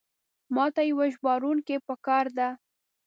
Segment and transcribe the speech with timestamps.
[0.55, 2.49] ماته یو ژباړونکی پکار ده.